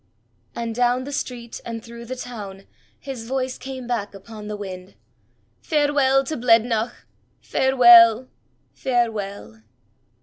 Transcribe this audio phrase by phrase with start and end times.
[0.59, 2.63] _"And down the street and through the town,
[2.99, 4.95] his voice came back upon the wind:
[5.61, 6.93] "_Farewell to Blednoch!
[7.39, 8.27] Farewell!
[8.73, 9.61] Farewell!